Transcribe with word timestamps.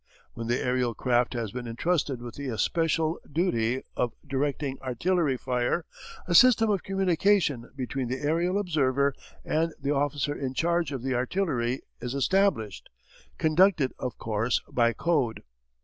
When 0.33 0.47
the 0.47 0.59
aerial 0.59 0.95
craft 0.95 1.35
has 1.35 1.51
been 1.51 1.67
entrusted 1.67 2.23
with 2.23 2.33
the 2.33 2.47
especial 2.47 3.19
duty 3.31 3.83
of 3.95 4.13
directing 4.25 4.81
artillery 4.81 5.37
fire, 5.37 5.85
a 6.25 6.33
system 6.33 6.71
of 6.71 6.81
communication 6.81 7.69
between 7.75 8.07
the 8.07 8.17
aerial 8.19 8.57
observer 8.57 9.13
and 9.45 9.75
the 9.79 9.91
officer 9.91 10.33
in 10.33 10.55
charge 10.55 10.91
of 10.91 11.03
the 11.03 11.13
artillery 11.13 11.81
is 12.01 12.15
established, 12.15 12.89
conducted, 13.37 13.93
of 13.99 14.17
course, 14.17 14.59
by 14.67 14.91
code. 14.91 15.43